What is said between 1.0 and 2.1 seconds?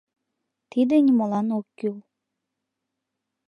нимолан ок кӱл.